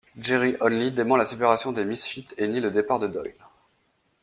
[0.19, 3.35] Jerry Only dément la séparation des Misfits et nie le départ de Doyle.